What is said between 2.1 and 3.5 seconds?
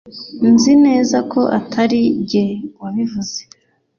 njye wabivuze